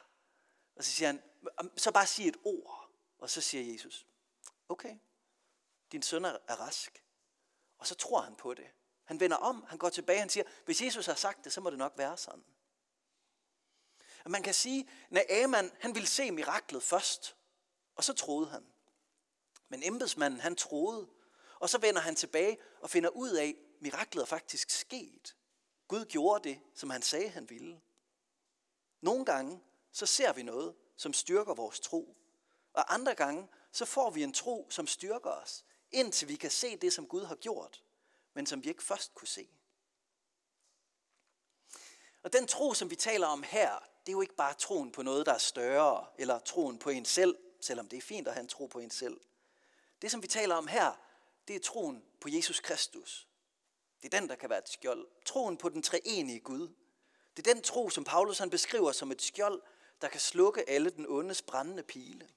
Og 0.76 0.84
så 0.84 0.92
siger 0.92 1.08
han, 1.08 1.22
så 1.78 1.92
bare 1.92 2.08
sig 2.08 2.28
et 2.28 2.38
ord. 2.44 2.90
Og 3.18 3.30
så 3.30 3.42
siger 3.42 3.74
Jesus, 3.74 4.08
okay, 4.70 4.98
din 5.92 6.02
søn 6.02 6.26
er 6.26 6.60
rask. 6.60 7.04
Og 7.78 7.88
så 7.88 7.96
tror 7.96 8.22
han 8.22 8.36
på 8.36 8.54
det. 8.54 8.68
Han 9.04 9.20
vender 9.20 9.38
om, 9.38 9.66
han 9.68 9.78
går 9.78 9.90
tilbage, 9.90 10.20
han 10.20 10.30
siger, 10.30 10.44
hvis 10.66 10.82
Jesus 10.82 11.06
har 11.06 11.16
sagt 11.16 11.44
det, 11.44 11.54
så 11.54 11.62
må 11.62 11.70
det 11.70 11.78
nok 11.78 11.94
være 11.98 12.18
sådan. 12.18 12.44
Og 14.26 14.32
man 14.32 14.44
kan 14.44 14.54
sige, 14.54 14.90
at 15.12 15.12
Naaman, 15.12 15.72
han 15.80 15.96
ville 15.96 16.08
se 16.08 16.32
miraklet 16.32 16.84
først, 16.84 17.36
og 17.96 18.04
så 18.04 18.14
troede 18.14 18.50
han. 18.50 18.66
Men 19.70 19.84
embedsmanden, 19.84 20.40
han 20.40 20.56
troede, 20.56 21.08
og 21.60 21.70
så 21.70 21.78
vender 21.78 22.02
han 22.02 22.16
tilbage 22.16 22.58
og 22.82 22.90
finder 22.90 23.10
ud 23.10 23.30
af, 23.30 23.48
at 23.48 23.56
miraklet 23.82 24.22
er 24.22 24.26
faktisk 24.26 24.70
sket. 24.70 25.36
Gud 25.88 26.06
gjorde 26.06 26.50
det, 26.50 26.60
som 26.76 26.90
han 26.90 27.02
sagde, 27.02 27.30
han 27.30 27.50
ville. 27.50 27.82
Nogle 29.02 29.26
gange, 29.26 29.62
så 29.92 30.06
ser 30.06 30.34
vi 30.34 30.44
noget, 30.44 30.76
som 30.98 31.14
styrker 31.14 31.54
vores 31.54 31.80
tro. 31.80 32.18
Og 32.74 32.94
andre 32.94 33.16
gange, 33.16 33.48
så 33.72 33.86
får 33.86 34.10
vi 34.10 34.24
en 34.24 34.34
tro, 34.34 34.68
som 34.70 34.88
styrker 34.88 35.30
os, 35.30 35.66
indtil 35.92 36.28
vi 36.28 36.36
kan 36.36 36.52
se 36.52 36.78
det, 36.78 36.94
som 36.94 37.08
Gud 37.08 37.26
har 37.26 37.36
gjort, 37.36 37.84
men 38.34 38.46
som 38.46 38.64
vi 38.64 38.70
ikke 38.70 38.84
først 38.84 39.14
kunne 39.14 39.28
se. 39.28 39.50
Og 42.24 42.34
den 42.34 42.48
tro, 42.48 42.74
som 42.74 42.90
vi 42.90 42.96
taler 42.96 43.28
om 43.28 43.44
her, 43.44 43.91
det 44.06 44.10
er 44.10 44.14
jo 44.14 44.22
ikke 44.22 44.36
bare 44.36 44.54
troen 44.54 44.92
på 44.92 45.02
noget, 45.02 45.26
der 45.26 45.34
er 45.34 45.38
større, 45.38 46.06
eller 46.18 46.40
troen 46.40 46.80
på 46.80 46.90
en 46.90 47.06
selv, 47.06 47.36
selvom 47.62 47.88
det 47.88 47.98
er 47.98 48.02
fint 48.02 48.28
at 48.28 48.34
have 48.34 48.42
en 48.42 48.48
tro 48.48 48.66
på 48.66 48.80
en 48.80 48.92
selv. 48.92 49.20
Det, 50.02 50.12
som 50.12 50.24
vi 50.24 50.28
taler 50.28 50.56
om 50.56 50.68
her, 50.68 50.92
det 51.48 51.56
er 51.56 51.60
troen 51.60 52.04
på 52.22 52.30
Jesus 52.30 52.60
Kristus. 52.60 53.28
Det 54.02 54.14
er 54.14 54.20
den, 54.20 54.30
der 54.30 54.36
kan 54.36 54.50
være 54.50 54.60
et 54.60 54.70
skjold. 54.70 55.08
Troen 55.26 55.58
på 55.58 55.70
den 55.70 55.82
treenige 55.82 56.40
Gud. 56.40 56.70
Det 57.38 57.48
er 57.48 57.54
den 57.54 57.64
tro, 57.64 57.90
som 57.90 58.04
Paulus 58.04 58.38
han 58.38 58.50
beskriver 58.50 58.92
som 58.92 59.12
et 59.12 59.22
skjold, 59.22 59.62
der 60.02 60.08
kan 60.08 60.20
slukke 60.20 60.70
alle 60.70 60.90
den 60.90 61.06
ondes 61.08 61.42
brændende 61.42 61.84
pile. 61.84 62.30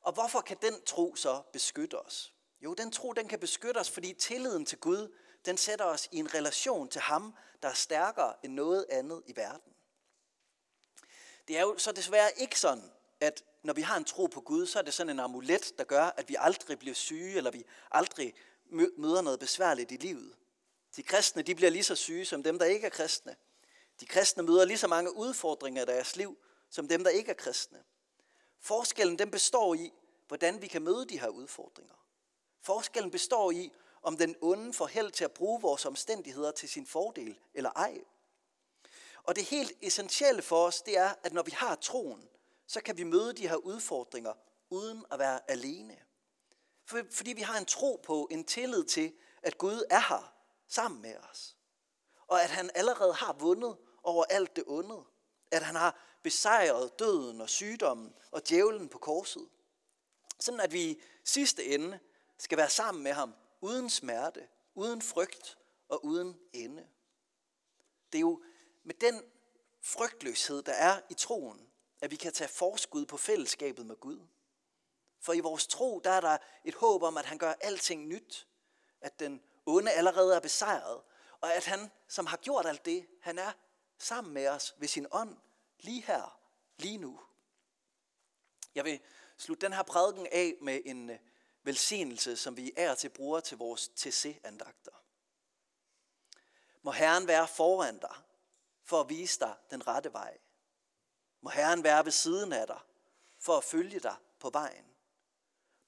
Og 0.00 0.12
hvorfor 0.12 0.40
kan 0.40 0.56
den 0.62 0.82
tro 0.86 1.14
så 1.14 1.42
beskytte 1.52 1.98
os? 1.98 2.34
Jo, 2.60 2.74
den 2.74 2.92
tro 2.92 3.12
den 3.12 3.28
kan 3.28 3.38
beskytte 3.38 3.78
os, 3.78 3.90
fordi 3.90 4.12
tilliden 4.12 4.66
til 4.66 4.78
Gud, 4.78 5.14
den 5.44 5.56
sætter 5.56 5.84
os 5.84 6.08
i 6.12 6.16
en 6.16 6.34
relation 6.34 6.88
til 6.88 7.00
ham, 7.00 7.34
der 7.62 7.68
er 7.68 7.74
stærkere 7.74 8.34
end 8.44 8.52
noget 8.52 8.86
andet 8.90 9.22
i 9.26 9.36
verden. 9.36 9.72
Det 11.48 11.58
er 11.58 11.60
jo 11.60 11.78
så 11.78 11.92
desværre 11.92 12.30
ikke 12.36 12.60
sådan, 12.60 12.92
at 13.20 13.44
når 13.62 13.72
vi 13.72 13.82
har 13.82 13.96
en 13.96 14.04
tro 14.04 14.26
på 14.26 14.40
Gud, 14.40 14.66
så 14.66 14.78
er 14.78 14.82
det 14.82 14.94
sådan 14.94 15.10
en 15.10 15.20
amulet, 15.20 15.78
der 15.78 15.84
gør, 15.84 16.04
at 16.04 16.28
vi 16.28 16.36
aldrig 16.38 16.78
bliver 16.78 16.94
syge, 16.94 17.36
eller 17.36 17.50
vi 17.50 17.64
aldrig 17.90 18.34
møder 18.96 19.22
noget 19.22 19.40
besværligt 19.40 19.92
i 19.92 19.96
livet. 19.96 20.34
De 20.96 21.02
kristne 21.02 21.42
de 21.42 21.54
bliver 21.54 21.70
lige 21.70 21.84
så 21.84 21.94
syge 21.94 22.24
som 22.24 22.42
dem, 22.42 22.58
der 22.58 22.66
ikke 22.66 22.86
er 22.86 22.90
kristne. 22.90 23.36
De 24.00 24.06
kristne 24.06 24.42
møder 24.42 24.64
lige 24.64 24.78
så 24.78 24.88
mange 24.88 25.16
udfordringer 25.16 25.82
i 25.82 25.86
deres 25.86 26.16
liv, 26.16 26.38
som 26.70 26.88
dem, 26.88 27.04
der 27.04 27.10
ikke 27.10 27.30
er 27.30 27.34
kristne. 27.34 27.78
Forskellen 28.60 29.18
den 29.18 29.30
består 29.30 29.74
i, 29.74 29.92
hvordan 30.28 30.62
vi 30.62 30.66
kan 30.66 30.82
møde 30.82 31.06
de 31.08 31.20
her 31.20 31.28
udfordringer. 31.28 31.94
Forskellen 32.60 33.10
består 33.10 33.50
i, 33.50 33.72
om 34.02 34.16
den 34.16 34.36
onde 34.40 34.72
får 34.72 34.86
held 34.86 35.10
til 35.10 35.24
at 35.24 35.32
bruge 35.32 35.60
vores 35.60 35.86
omstændigheder 35.86 36.50
til 36.50 36.68
sin 36.68 36.86
fordel 36.86 37.38
eller 37.54 37.70
ej. 37.70 38.00
Og 39.28 39.36
det 39.36 39.44
helt 39.44 39.72
essentielle 39.82 40.42
for 40.42 40.66
os, 40.66 40.82
det 40.82 40.98
er, 40.98 41.14
at 41.22 41.32
når 41.32 41.42
vi 41.42 41.50
har 41.50 41.74
troen, 41.74 42.28
så 42.66 42.80
kan 42.80 42.96
vi 42.96 43.02
møde 43.02 43.32
de 43.32 43.48
her 43.48 43.56
udfordringer 43.56 44.32
uden 44.70 45.04
at 45.10 45.18
være 45.18 45.50
alene. 45.50 45.96
Fordi 46.84 47.32
vi 47.32 47.40
har 47.40 47.58
en 47.58 47.64
tro 47.64 48.00
på, 48.04 48.28
en 48.30 48.44
tillid 48.44 48.84
til, 48.84 49.12
at 49.42 49.58
Gud 49.58 49.84
er 49.90 50.00
her 50.08 50.34
sammen 50.68 51.02
med 51.02 51.16
os. 51.30 51.56
Og 52.26 52.42
at 52.42 52.50
han 52.50 52.70
allerede 52.74 53.14
har 53.14 53.32
vundet 53.32 53.76
over 54.02 54.24
alt 54.24 54.56
det 54.56 54.64
onde. 54.66 55.04
At 55.50 55.62
han 55.62 55.74
har 55.74 56.18
besejret 56.22 56.98
døden 56.98 57.40
og 57.40 57.48
sygdommen 57.48 58.14
og 58.30 58.48
djævlen 58.48 58.88
på 58.88 58.98
korset. 58.98 59.48
Sådan 60.40 60.60
at 60.60 60.72
vi 60.72 60.82
i 60.82 61.00
sidste 61.24 61.64
ende 61.64 61.98
skal 62.38 62.58
være 62.58 62.70
sammen 62.70 63.02
med 63.02 63.12
ham 63.12 63.34
uden 63.60 63.90
smerte, 63.90 64.48
uden 64.74 65.02
frygt 65.02 65.58
og 65.88 66.04
uden 66.04 66.38
ende. 66.52 66.86
Det 68.12 68.18
er 68.18 68.20
jo 68.20 68.42
med 68.88 68.94
den 68.94 69.22
frygtløshed, 69.80 70.62
der 70.62 70.72
er 70.72 71.00
i 71.10 71.14
troen, 71.14 71.70
at 72.00 72.10
vi 72.10 72.16
kan 72.16 72.32
tage 72.32 72.48
forskud 72.48 73.06
på 73.06 73.16
fællesskabet 73.16 73.86
med 73.86 73.96
Gud. 73.96 74.26
For 75.20 75.32
i 75.32 75.40
vores 75.40 75.66
tro, 75.66 76.00
der 76.04 76.10
er 76.10 76.20
der 76.20 76.38
et 76.64 76.74
håb 76.74 77.02
om, 77.02 77.16
at 77.16 77.26
han 77.26 77.38
gør 77.38 77.52
alting 77.60 78.06
nyt. 78.06 78.46
At 79.00 79.20
den 79.20 79.42
onde 79.66 79.92
allerede 79.92 80.36
er 80.36 80.40
besejret. 80.40 81.02
Og 81.40 81.54
at 81.54 81.64
han, 81.64 81.90
som 82.08 82.26
har 82.26 82.36
gjort 82.36 82.66
alt 82.66 82.84
det, 82.84 83.06
han 83.20 83.38
er 83.38 83.52
sammen 83.98 84.34
med 84.34 84.48
os 84.48 84.74
ved 84.78 84.88
sin 84.88 85.06
ånd, 85.10 85.36
lige 85.80 86.02
her, 86.02 86.40
lige 86.76 86.98
nu. 86.98 87.20
Jeg 88.74 88.84
vil 88.84 89.00
slutte 89.36 89.66
den 89.66 89.72
her 89.72 89.82
prædiken 89.82 90.26
af 90.26 90.54
med 90.60 90.80
en 90.84 91.10
øh, 91.10 91.18
velsignelse, 91.62 92.36
som 92.36 92.56
vi 92.56 92.72
er 92.76 92.94
til 92.94 93.08
bruger 93.08 93.40
til 93.40 93.58
vores 93.58 93.88
TC-andagter. 93.88 95.02
Må 96.82 96.90
Herren 96.90 97.26
være 97.26 97.48
foran 97.48 97.98
dig, 97.98 98.14
for 98.88 99.00
at 99.00 99.08
vise 99.08 99.40
dig 99.40 99.56
den 99.70 99.86
rette 99.86 100.12
vej. 100.12 100.38
Må 101.40 101.50
Herren 101.50 101.84
være 101.84 102.04
ved 102.04 102.12
siden 102.12 102.52
af 102.52 102.66
dig, 102.66 102.80
for 103.38 103.56
at 103.56 103.64
følge 103.64 104.00
dig 104.00 104.16
på 104.38 104.50
vejen. 104.50 104.84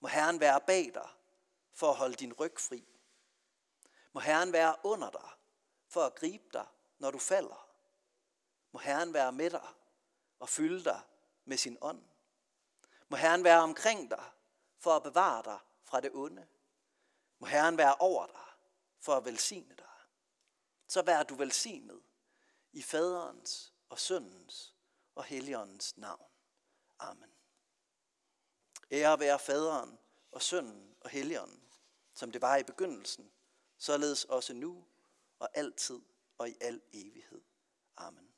Må 0.00 0.08
Herren 0.08 0.40
være 0.40 0.60
bag 0.60 0.90
dig, 0.94 1.08
for 1.72 1.90
at 1.90 1.96
holde 1.96 2.14
din 2.14 2.32
ryg 2.32 2.60
fri. 2.60 2.84
Må 4.12 4.20
Herren 4.20 4.52
være 4.52 4.76
under 4.82 5.10
dig, 5.10 5.30
for 5.88 6.02
at 6.02 6.14
gribe 6.14 6.48
dig, 6.52 6.66
når 6.98 7.10
du 7.10 7.18
falder. 7.18 7.68
Må 8.72 8.78
Herren 8.78 9.14
være 9.14 9.32
med 9.32 9.50
dig 9.50 9.68
og 10.38 10.48
fylde 10.48 10.84
dig 10.84 11.00
med 11.44 11.56
sin 11.56 11.78
ånd. 11.80 12.02
Må 13.08 13.16
Herren 13.16 13.44
være 13.44 13.60
omkring 13.60 14.10
dig, 14.10 14.24
for 14.78 14.96
at 14.96 15.02
bevare 15.02 15.42
dig 15.42 15.58
fra 15.84 16.00
det 16.00 16.10
onde. 16.14 16.46
Må 17.38 17.46
Herren 17.46 17.78
være 17.78 17.94
over 17.94 18.26
dig, 18.26 18.46
for 18.98 19.14
at 19.14 19.24
velsigne 19.24 19.74
dig. 19.74 19.86
Så 20.86 21.02
vær 21.02 21.22
du 21.22 21.34
velsignet 21.34 22.02
i 22.72 22.82
faderens 22.82 23.74
og 23.88 23.98
søndens 23.98 24.74
og 25.14 25.24
helligåndens 25.24 25.96
navn. 25.96 26.30
Amen. 26.98 27.30
Ære 28.90 29.20
være 29.20 29.38
faderen 29.38 29.98
og 30.32 30.42
sønnen 30.42 30.96
og 31.00 31.10
helligånden, 31.10 31.70
som 32.14 32.32
det 32.32 32.42
var 32.42 32.56
i 32.56 32.62
begyndelsen, 32.62 33.32
således 33.78 34.24
også 34.24 34.52
nu 34.52 34.84
og 35.38 35.48
altid 35.54 36.00
og 36.38 36.48
i 36.48 36.56
al 36.60 36.80
evighed. 36.92 37.42
Amen. 37.96 38.34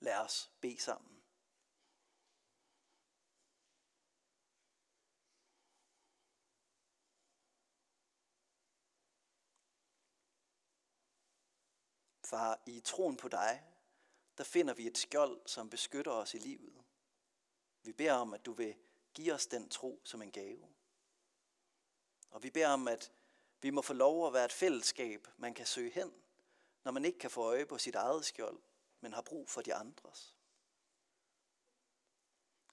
Lad 0.00 0.16
os 0.16 0.50
bede 0.60 0.80
sammen. 0.80 1.13
Far, 12.34 12.60
i 12.66 12.80
troen 12.80 13.16
på 13.16 13.28
dig, 13.28 13.64
der 14.38 14.44
finder 14.44 14.74
vi 14.74 14.86
et 14.86 14.98
skjold, 14.98 15.40
som 15.46 15.70
beskytter 15.70 16.12
os 16.12 16.34
i 16.34 16.38
livet. 16.38 16.82
Vi 17.82 17.92
beder 17.92 18.12
om, 18.12 18.34
at 18.34 18.46
du 18.46 18.52
vil 18.52 18.76
give 19.14 19.34
os 19.34 19.46
den 19.46 19.68
tro 19.68 20.00
som 20.04 20.22
en 20.22 20.32
gave. 20.32 20.68
Og 22.30 22.42
vi 22.42 22.50
beder 22.50 22.68
om, 22.68 22.88
at 22.88 23.12
vi 23.60 23.70
må 23.70 23.82
få 23.82 23.92
lov 23.92 24.26
at 24.26 24.32
være 24.32 24.44
et 24.44 24.52
fællesskab, 24.52 25.28
man 25.36 25.54
kan 25.54 25.66
søge 25.66 25.90
hen, 25.90 26.14
når 26.84 26.92
man 26.92 27.04
ikke 27.04 27.18
kan 27.18 27.30
få 27.30 27.42
øje 27.42 27.66
på 27.66 27.78
sit 27.78 27.94
eget 27.94 28.24
skjold, 28.24 28.58
men 29.00 29.12
har 29.12 29.22
brug 29.22 29.48
for 29.48 29.62
de 29.62 29.74
andres. 29.74 30.36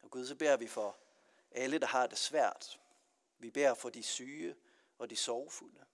Og 0.01 0.11
Gud, 0.11 0.25
så 0.25 0.35
beder 0.35 0.57
vi 0.57 0.67
for 0.67 0.97
alle, 1.51 1.79
der 1.79 1.87
har 1.87 2.07
det 2.07 2.17
svært. 2.17 2.81
Vi 3.37 3.51
beder 3.51 3.73
for 3.73 3.89
de 3.89 4.03
syge 4.03 4.55
og 4.97 5.09
de 5.09 5.15
sorgfulde. 5.15 5.85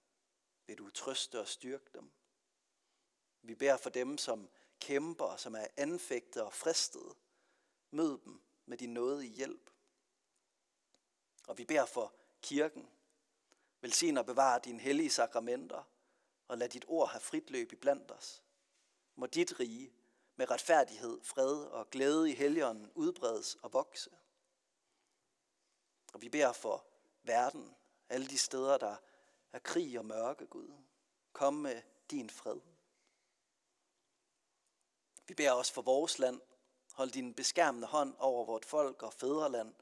Vil 0.66 0.78
du 0.78 0.90
trøste 0.90 1.40
og 1.40 1.48
styrke 1.48 1.90
dem? 1.94 2.10
Vi 3.42 3.54
beder 3.54 3.76
for 3.76 3.90
dem, 3.90 4.18
som 4.18 4.48
kæmper, 4.80 5.36
som 5.36 5.54
er 5.54 5.66
anfægtet 5.76 6.42
og 6.42 6.52
fristet. 6.52 7.16
Mød 7.90 8.18
dem 8.18 8.40
med 8.66 8.78
din 8.78 8.94
nåde 8.94 9.26
i 9.26 9.30
hjælp. 9.30 9.70
Og 11.48 11.58
vi 11.58 11.64
beder 11.64 11.86
for 11.86 12.14
kirken. 12.42 12.88
Velsign 13.80 14.18
og 14.18 14.26
bevar 14.26 14.58
dine 14.58 14.80
hellige 14.80 15.10
sakramenter, 15.10 15.82
og 16.48 16.58
lad 16.58 16.68
dit 16.68 16.84
ord 16.88 17.08
have 17.08 17.20
frit 17.20 17.50
løb 17.50 17.72
i 17.72 17.76
blandt 17.76 18.10
os. 18.10 18.42
Må 19.14 19.26
dit 19.26 19.60
rige 19.60 19.92
med 20.36 20.50
retfærdighed, 20.50 21.20
fred 21.22 21.64
og 21.64 21.90
glæde 21.90 22.30
i 22.30 22.34
helligånden 22.34 22.90
udbredes 22.94 23.54
og 23.54 23.72
vokse. 23.72 24.10
Og 26.12 26.22
vi 26.22 26.28
beder 26.28 26.52
for 26.52 26.86
verden, 27.22 27.74
alle 28.08 28.26
de 28.26 28.38
steder, 28.38 28.78
der 28.78 28.96
er 29.52 29.58
krig 29.58 29.98
og 29.98 30.06
mørke, 30.06 30.46
Gud. 30.46 30.72
Kom 31.32 31.54
med 31.54 31.82
din 32.10 32.30
fred. 32.30 32.60
Vi 35.28 35.34
beder 35.34 35.52
også 35.52 35.72
for 35.72 35.82
vores 35.82 36.18
land. 36.18 36.40
Hold 36.92 37.10
din 37.10 37.34
beskærmende 37.34 37.86
hånd 37.86 38.14
over 38.18 38.44
vort 38.44 38.64
folk 38.64 39.02
og 39.02 39.12
fædreland 39.12 39.74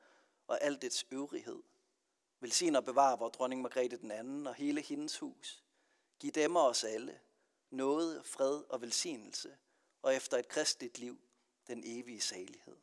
og 0.47 0.63
alt 0.63 0.83
dets 0.83 1.07
øvrighed. 1.11 1.63
Velsign 2.41 2.77
og 2.77 2.85
bevar 2.85 3.17
vor 3.17 3.29
dronning 3.29 3.63
Margrethe 3.63 3.97
den 3.97 4.11
anden 4.11 4.47
og 4.47 4.55
hele 4.55 4.81
hendes 4.81 5.19
hus. 5.19 5.65
Giv 6.19 6.33
dem 6.33 6.57
og 6.57 6.67
os 6.67 6.85
alle 6.85 7.21
noget, 7.71 8.27
fred 8.27 8.63
og 8.69 8.81
velsignelse, 8.81 9.57
og 10.03 10.15
efter 10.15 10.37
et 10.37 10.49
kristligt 10.49 10.99
liv 10.99 11.21
den 11.67 11.83
evige 11.85 12.21
salighed. 12.21 12.77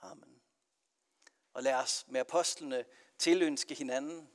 Amen. 0.00 0.42
Og 1.52 1.62
lad 1.62 1.74
os 1.74 2.04
med 2.08 2.20
apostlene 2.20 2.84
tilønske 3.18 3.74
hinanden, 3.74 4.30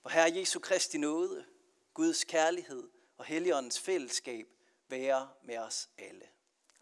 hvor 0.00 0.10
Herre 0.10 0.32
Jesu 0.36 0.60
Kristi 0.60 0.98
nåde, 0.98 1.46
Guds 1.94 2.24
kærlighed 2.24 2.90
og 3.16 3.24
Helligåndens 3.24 3.80
fællesskab 3.80 4.59
være 4.90 5.28
med 5.42 5.58
os 5.58 5.88
alle. 5.98 6.28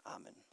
Amen. 0.05 0.48